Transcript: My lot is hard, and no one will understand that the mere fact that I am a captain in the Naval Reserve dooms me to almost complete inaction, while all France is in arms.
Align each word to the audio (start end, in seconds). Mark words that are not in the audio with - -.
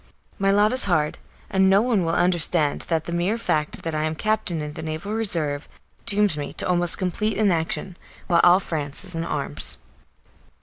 My 0.39 0.49
lot 0.49 0.73
is 0.73 0.85
hard, 0.85 1.19
and 1.47 1.69
no 1.69 1.83
one 1.83 2.03
will 2.03 2.15
understand 2.15 2.81
that 2.89 3.03
the 3.03 3.11
mere 3.11 3.37
fact 3.37 3.83
that 3.83 3.93
I 3.93 4.05
am 4.05 4.13
a 4.13 4.15
captain 4.15 4.59
in 4.59 4.73
the 4.73 4.81
Naval 4.81 5.13
Reserve 5.13 5.67
dooms 6.07 6.35
me 6.37 6.53
to 6.53 6.67
almost 6.67 6.97
complete 6.97 7.37
inaction, 7.37 7.97
while 8.25 8.41
all 8.43 8.59
France 8.59 9.05
is 9.05 9.13
in 9.13 9.23
arms. 9.23 9.77